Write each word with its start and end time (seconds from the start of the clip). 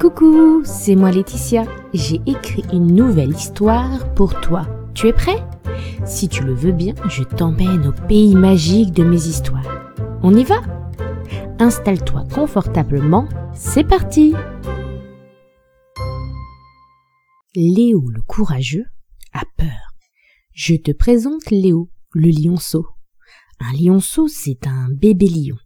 Coucou, 0.00 0.62
c'est 0.64 0.94
moi 0.94 1.10
Laetitia. 1.10 1.64
J'ai 1.92 2.20
écrit 2.26 2.64
une 2.72 2.94
nouvelle 2.94 3.32
histoire 3.32 4.14
pour 4.14 4.40
toi. 4.40 4.66
Tu 4.94 5.08
es 5.08 5.12
prêt? 5.12 5.44
Si 6.06 6.28
tu 6.28 6.42
le 6.42 6.54
veux 6.54 6.72
bien, 6.72 6.94
je 7.08 7.22
t'emmène 7.22 7.86
au 7.86 7.92
pays 7.92 8.34
magique 8.34 8.92
de 8.92 9.04
mes 9.04 9.26
histoires. 9.26 9.92
On 10.22 10.34
y 10.34 10.44
va? 10.44 10.62
Installe-toi 11.58 12.24
confortablement, 12.32 13.28
c'est 13.52 13.84
parti 13.84 14.34
Léo 17.54 18.08
le 18.08 18.22
courageux 18.22 18.86
a 19.34 19.42
peur. 19.58 19.94
Je 20.54 20.76
te 20.76 20.92
présente 20.92 21.50
Léo, 21.50 21.90
le 22.12 22.30
lionceau. 22.30 22.86
Un 23.60 23.72
lionceau, 23.74 24.28
c'est 24.28 24.66
un 24.66 24.88
bébé 24.90 25.28
lion. 25.28 25.56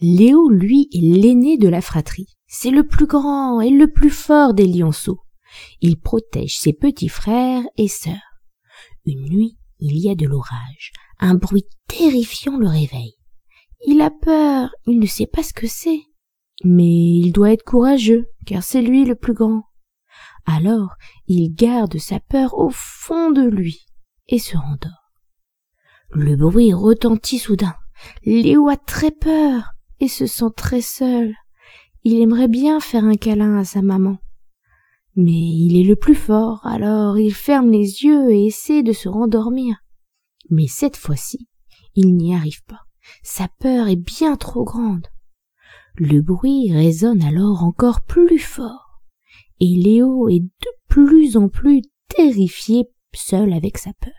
Léo, 0.00 0.48
lui, 0.48 0.88
est 0.92 1.00
l'aîné 1.00 1.58
de 1.58 1.68
la 1.68 1.80
fratrie. 1.80 2.28
C'est 2.46 2.70
le 2.70 2.86
plus 2.86 3.06
grand 3.06 3.60
et 3.60 3.70
le 3.70 3.90
plus 3.90 4.10
fort 4.10 4.54
des 4.54 4.66
lionceaux. 4.66 5.20
Il 5.80 6.00
protège 6.00 6.58
ses 6.58 6.72
petits 6.72 7.08
frères 7.08 7.64
et 7.76 7.88
sœurs. 7.88 8.40
Une 9.06 9.28
nuit, 9.28 9.56
il 9.78 9.98
y 9.98 10.10
a 10.10 10.14
de 10.14 10.26
l'orage. 10.26 10.92
Un 11.18 11.34
bruit 11.34 11.66
terrifiant 11.88 12.56
le 12.56 12.68
réveille. 12.68 13.16
Il 13.86 14.00
a 14.00 14.10
peur, 14.10 14.70
il 14.86 14.98
ne 14.98 15.06
sait 15.06 15.26
pas 15.26 15.42
ce 15.42 15.52
que 15.52 15.66
c'est. 15.66 16.00
Mais 16.64 16.84
il 16.84 17.32
doit 17.32 17.52
être 17.52 17.64
courageux, 17.64 18.28
car 18.46 18.62
c'est 18.62 18.82
lui 18.82 19.04
le 19.04 19.14
plus 19.14 19.34
grand. 19.34 19.64
Alors 20.46 20.94
il 21.26 21.54
garde 21.54 21.98
sa 21.98 22.20
peur 22.20 22.58
au 22.58 22.70
fond 22.70 23.30
de 23.30 23.42
lui 23.42 23.86
et 24.28 24.38
se 24.38 24.56
rendort. 24.56 25.12
Le 26.10 26.36
bruit 26.36 26.72
retentit 26.72 27.38
soudain. 27.38 27.74
Léo 28.24 28.68
a 28.68 28.76
très 28.76 29.10
peur 29.10 29.74
et 30.00 30.08
se 30.08 30.26
sent 30.26 30.50
très 30.56 30.80
seul. 30.80 31.34
Il 32.02 32.20
aimerait 32.20 32.48
bien 32.48 32.80
faire 32.80 33.04
un 33.04 33.16
câlin 33.16 33.58
à 33.58 33.64
sa 33.64 33.82
maman. 33.82 34.18
Mais 35.16 35.32
il 35.32 35.78
est 35.80 35.88
le 35.88 35.96
plus 35.96 36.14
fort, 36.14 36.66
alors 36.66 37.18
il 37.18 37.32
ferme 37.32 37.70
les 37.70 38.02
yeux 38.02 38.30
et 38.30 38.46
essaie 38.46 38.82
de 38.82 38.92
se 38.92 39.08
rendormir. 39.08 39.76
Mais 40.50 40.66
cette 40.66 40.96
fois-ci, 40.96 41.48
il 41.94 42.16
n'y 42.16 42.34
arrive 42.34 42.64
pas. 42.64 42.80
Sa 43.22 43.48
peur 43.60 43.88
est 43.88 43.96
bien 43.96 44.36
trop 44.36 44.64
grande. 44.64 45.06
Le 45.96 46.20
bruit 46.20 46.72
résonne 46.72 47.22
alors 47.22 47.62
encore 47.62 48.02
plus 48.02 48.40
fort, 48.40 49.00
et 49.60 49.76
Léo 49.76 50.28
est 50.28 50.40
de 50.40 50.70
plus 50.88 51.36
en 51.36 51.48
plus 51.48 51.82
terrifié 52.08 52.88
seul 53.14 53.52
avec 53.52 53.78
sa 53.78 53.92
peur. 53.94 54.12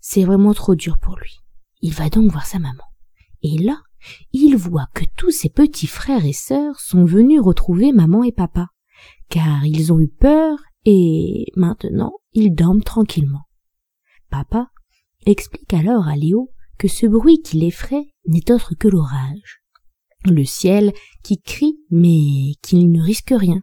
C'est 0.00 0.24
vraiment 0.24 0.52
trop 0.52 0.74
dur 0.74 0.98
pour 0.98 1.16
lui. 1.16 1.43
Il 1.84 1.92
va 1.92 2.08
donc 2.08 2.32
voir 2.32 2.46
sa 2.46 2.58
maman. 2.58 2.82
Et 3.42 3.58
là, 3.58 3.82
il 4.32 4.56
voit 4.56 4.88
que 4.94 5.04
tous 5.18 5.30
ses 5.30 5.50
petits 5.50 5.86
frères 5.86 6.24
et 6.24 6.32
sœurs 6.32 6.80
sont 6.80 7.04
venus 7.04 7.42
retrouver 7.42 7.92
maman 7.92 8.24
et 8.24 8.32
papa, 8.32 8.68
car 9.28 9.66
ils 9.66 9.92
ont 9.92 10.00
eu 10.00 10.08
peur 10.08 10.56
et 10.86 11.44
maintenant 11.56 12.14
ils 12.32 12.54
dorment 12.54 12.82
tranquillement. 12.82 13.42
Papa 14.30 14.70
explique 15.26 15.74
alors 15.74 16.08
à 16.08 16.16
Léo 16.16 16.50
que 16.78 16.88
ce 16.88 17.04
bruit 17.04 17.42
qui 17.42 17.58
l'effraie 17.58 18.06
n'est 18.26 18.50
autre 18.50 18.74
que 18.74 18.88
l'orage. 18.88 19.60
Le 20.24 20.46
ciel 20.46 20.90
qui 21.22 21.38
crie 21.38 21.76
mais 21.90 22.54
qui 22.62 22.86
ne 22.86 23.02
risque 23.02 23.34
rien. 23.36 23.62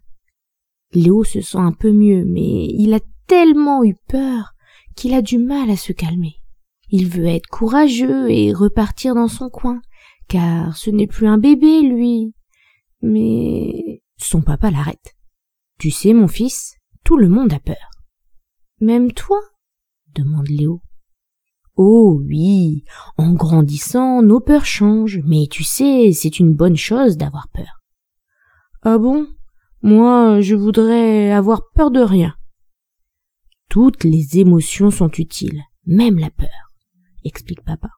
Léo 0.93 1.23
se 1.23 1.41
sent 1.41 1.57
un 1.57 1.73
peu 1.73 1.91
mieux, 1.91 2.23
mais 2.25 2.67
il 2.67 2.93
a 2.93 2.99
tellement 3.25 3.83
eu 3.83 3.95
peur 4.07 4.51
qu'il 4.95 5.15
a 5.15 5.23
du 5.23 5.39
mal 5.39 5.71
à 5.71 5.75
se 5.75 5.91
calmer. 5.91 6.40
Il 6.91 7.07
veut 7.07 7.27
être 7.27 7.47
courageux 7.47 8.29
et 8.29 8.53
repartir 8.53 9.15
dans 9.15 9.29
son 9.29 9.49
coin, 9.49 9.81
car 10.27 10.75
ce 10.77 10.89
n'est 10.89 11.07
plus 11.07 11.27
un 11.27 11.37
bébé, 11.37 11.81
lui. 11.81 12.33
Mais 13.01 14.03
son 14.17 14.41
papa 14.41 14.69
l'arrête. 14.71 15.15
Tu 15.79 15.89
sais, 15.89 16.13
mon 16.13 16.27
fils, 16.27 16.75
tout 17.03 17.17
le 17.17 17.29
monde 17.29 17.53
a 17.53 17.59
peur. 17.59 17.89
Même 18.81 19.13
toi? 19.13 19.39
demande 20.13 20.47
Léo. 20.49 20.81
Oh 21.77 22.21
oui, 22.23 22.83
en 23.17 23.33
grandissant, 23.33 24.21
nos 24.21 24.41
peurs 24.41 24.65
changent, 24.65 25.21
mais 25.25 25.47
tu 25.49 25.63
sais, 25.63 26.11
c'est 26.11 26.39
une 26.39 26.53
bonne 26.53 26.75
chose 26.75 27.15
d'avoir 27.15 27.47
peur. 27.49 27.81
Ah 28.81 28.97
bon? 28.97 29.27
Moi, 29.81 30.41
je 30.41 30.55
voudrais 30.55 31.31
avoir 31.31 31.61
peur 31.73 31.89
de 31.89 32.01
rien. 32.01 32.35
Toutes 33.69 34.03
les 34.03 34.37
émotions 34.37 34.91
sont 34.91 35.09
utiles, 35.11 35.61
même 35.85 36.19
la 36.19 36.29
peur, 36.29 36.70
explique 37.23 37.63
papa. 37.63 37.89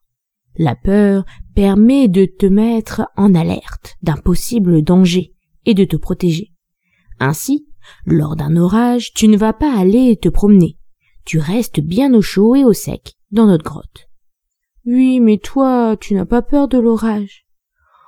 La 0.56 0.76
peur 0.76 1.26
permet 1.56 2.08
de 2.08 2.26
te 2.26 2.46
mettre 2.46 3.08
en 3.18 3.34
alerte 3.34 3.96
d'un 4.02 4.18
possible 4.18 4.84
danger 4.84 5.34
et 5.66 5.74
de 5.74 5.84
te 5.84 5.96
protéger. 5.96 6.52
Ainsi, 7.20 7.68
lors 8.06 8.36
d'un 8.36 8.56
orage, 8.56 9.14
tu 9.14 9.28
ne 9.28 9.38
vas 9.38 9.54
pas 9.54 9.76
aller 9.78 10.18
te 10.18 10.30
promener. 10.30 10.78
Tu 11.26 11.40
restes 11.40 11.80
bien 11.80 12.14
au 12.14 12.22
chaud 12.22 12.56
et 12.56 12.64
au 12.64 12.74
sec 12.74 13.14
dans 13.32 13.48
notre 13.48 13.64
grotte. 13.64 14.10
Oui, 14.86 15.20
mais 15.20 15.38
toi, 15.38 15.96
tu 16.00 16.14
n'as 16.14 16.26
pas 16.26 16.42
peur 16.42 16.68
de 16.68 16.78
l'orage. 16.78 17.46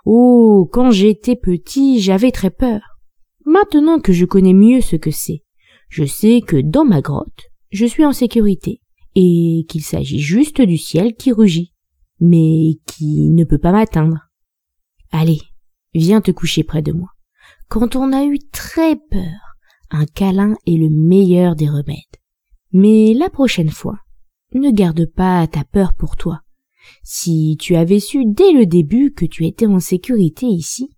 Oh, 0.05 0.69
quand 0.71 0.91
j'étais 0.91 1.35
petit, 1.35 1.99
j'avais 1.99 2.31
très 2.31 2.51
peur. 2.51 2.81
Maintenant 3.45 3.99
que 3.99 4.13
je 4.13 4.25
connais 4.25 4.53
mieux 4.53 4.81
ce 4.81 4.95
que 4.95 5.11
c'est, 5.11 5.43
je 5.89 6.03
sais 6.03 6.41
que 6.45 6.57
dans 6.57 6.85
ma 6.85 7.01
grotte, 7.01 7.49
je 7.71 7.85
suis 7.85 8.05
en 8.05 8.11
sécurité, 8.11 8.81
et 9.15 9.65
qu'il 9.69 9.83
s'agit 9.83 10.19
juste 10.19 10.61
du 10.61 10.77
ciel 10.77 11.15
qui 11.15 11.31
rugit 11.31 11.73
mais 12.19 12.79
qui 12.85 13.29
ne 13.29 13.43
peut 13.43 13.57
pas 13.57 13.71
m'atteindre. 13.71 14.29
Allez, 15.11 15.41
viens 15.93 16.21
te 16.21 16.31
coucher 16.31 16.63
près 16.63 16.81
de 16.81 16.91
moi. 16.91 17.09
Quand 17.67 17.95
on 17.95 18.13
a 18.13 18.25
eu 18.25 18.39
très 18.51 18.95
peur, 18.95 19.57
un 19.91 20.05
câlin 20.05 20.55
est 20.65 20.77
le 20.77 20.89
meilleur 20.89 21.55
des 21.55 21.69
remèdes. 21.69 21.97
Mais 22.71 23.13
la 23.13 23.29
prochaine 23.29 23.69
fois, 23.69 23.97
ne 24.53 24.71
garde 24.71 25.05
pas 25.05 25.47
ta 25.47 25.63
peur 25.63 25.93
pour 25.93 26.15
toi. 26.15 26.41
Si 27.03 27.57
tu 27.59 27.75
avais 27.75 27.99
su 27.99 28.23
dès 28.25 28.51
le 28.51 28.65
début 28.65 29.13
que 29.13 29.25
tu 29.25 29.45
étais 29.45 29.65
en 29.65 29.79
sécurité 29.79 30.45
ici, 30.45 30.95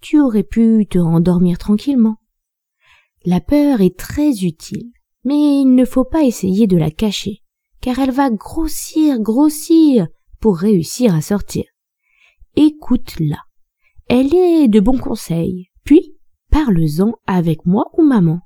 tu 0.00 0.20
aurais 0.20 0.44
pu 0.44 0.86
te 0.88 0.98
rendormir 0.98 1.58
tranquillement. 1.58 2.16
La 3.24 3.40
peur 3.40 3.80
est 3.80 3.98
très 3.98 4.44
utile, 4.44 4.92
mais 5.24 5.60
il 5.60 5.74
ne 5.74 5.84
faut 5.84 6.04
pas 6.04 6.24
essayer 6.24 6.66
de 6.66 6.76
la 6.76 6.90
cacher, 6.90 7.42
car 7.80 7.98
elle 7.98 8.10
va 8.10 8.30
grossir, 8.30 9.20
grossir, 9.20 10.06
pour 10.40 10.58
réussir 10.58 11.14
à 11.14 11.20
sortir. 11.20 11.64
Écoute-la. 12.56 13.38
Elle 14.08 14.34
est 14.34 14.68
de 14.68 14.80
bons 14.80 14.98
conseils. 14.98 15.70
Puis, 15.84 16.16
parle-en 16.50 17.12
avec 17.26 17.64
moi 17.66 17.86
ou 17.96 18.02
maman, 18.02 18.40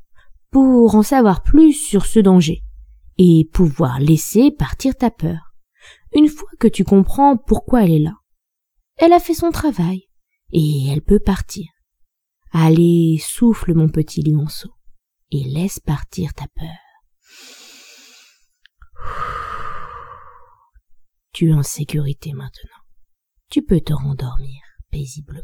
pour 0.51 0.95
en 0.95 1.03
savoir 1.03 1.43
plus 1.43 1.73
sur 1.73 2.07
ce 2.07 2.21
danger, 2.21 2.63
et 3.19 3.49
pouvoir 3.53 3.99
laisser 3.99 4.51
partir 4.51 4.95
ta 4.95 5.11
peur. 5.11 5.55
Une 6.15 6.29
fois 6.29 6.51
que 6.61 6.69
tu 6.69 6.85
comprends 6.85 7.37
pourquoi 7.37 7.85
elle 7.85 7.93
est 7.93 7.99
là. 7.99 8.15
Elle 8.97 9.13
a 9.13 9.21
fait 9.21 9.35
son 9.35 9.51
travail, 9.51 10.09
et 10.53 10.89
elle 10.89 11.03
peut 11.03 11.19
partir. 11.19 11.67
Allez, 12.53 13.19
souffle 13.21 13.75
mon 13.75 13.89
petit 13.89 14.23
lionceau, 14.23 14.71
et 15.33 15.43
laisse 15.45 15.81
partir 15.81 16.35
ta 16.35 16.47
peur. 16.55 16.84
Tu 21.35 21.51
es 21.51 21.53
en 21.53 21.65
sécurité 21.65 22.33
maintenant. 22.33 22.79
Tu 23.51 23.61
peux 23.61 23.81
te 23.81 23.93
rendormir 23.93 24.63
paisiblement. 24.93 25.43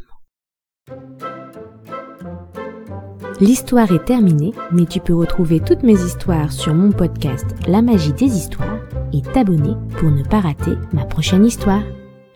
L'histoire 3.41 3.91
est 3.91 4.05
terminée, 4.05 4.53
mais 4.71 4.87
tu 4.87 5.01
peux 5.01 5.17
retrouver 5.17 5.59
toutes 5.59 5.83
mes 5.83 6.01
histoires 6.01 6.53
sur 6.53 6.75
mon 6.75 6.93
podcast 6.93 7.47
La 7.67 7.83
magie 7.83 8.13
des 8.13 8.37
histoires 8.37 8.79
et 9.13 9.21
t'abonner 9.21 9.75
pour 9.99 10.13
ne 10.13 10.23
pas 10.23 10.39
rater 10.39 10.77
ma 10.93 11.05
prochaine 11.07 11.45
histoire. 11.45 11.83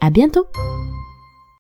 À 0.01 0.11
bientôt! 0.11 0.49